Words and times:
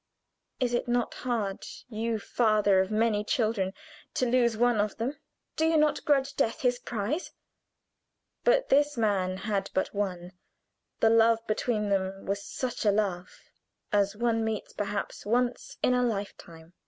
Is 0.59 0.73
it 0.73 0.87
not 0.87 1.13
hard, 1.13 1.63
you 1.87 2.17
father 2.17 2.79
of 2.79 2.89
many 2.89 3.23
children, 3.23 3.71
to 4.15 4.25
lose 4.25 4.57
one 4.57 4.77
of 4.81 4.97
them? 4.97 5.19
Do 5.55 5.67
you 5.67 5.77
not 5.77 6.03
grudge 6.05 6.35
Death 6.35 6.61
his 6.61 6.79
prize? 6.79 7.29
But 8.43 8.69
this 8.69 8.97
man 8.97 9.37
had 9.37 9.69
but 9.75 9.91
the 9.91 9.97
one; 9.99 10.31
the 11.01 11.11
love 11.11 11.45
between 11.45 11.89
them 11.89 12.25
was 12.25 12.41
such 12.43 12.83
a 12.83 12.89
love 12.91 13.29
as 13.93 14.15
one 14.17 14.43
meets 14.43 14.73
perhaps 14.73 15.23
once 15.23 15.77
in 15.83 15.93
a 15.93 16.01
life 16.01 16.35
time. 16.35 16.73